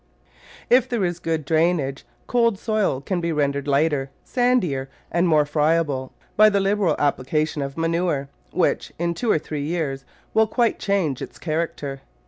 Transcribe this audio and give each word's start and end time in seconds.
If 0.67 0.89
there 0.89 1.05
is 1.05 1.19
good 1.19 1.45
drainage, 1.45 2.05
cold 2.25 2.57
soil 2.57 3.01
can 3.01 3.21
be 3.21 3.31
rendered 3.31 3.67
lighter, 3.67 4.09
sandier 4.25 4.87
and 5.11 5.27
more 5.27 5.45
friable 5.45 6.11
by 6.35 6.49
the 6.49 6.59
liberal 6.59 6.95
applica 6.95 7.47
tion 7.47 7.61
of 7.61 7.77
manure, 7.77 8.27
which 8.49 8.91
in 8.97 9.13
two 9.13 9.29
or 9.31 9.37
three 9.37 9.63
years 9.63 10.03
will 10.33 10.47
quite 10.47 10.79
change 10.79 11.21
its 11.21 11.37
character. 11.37 12.01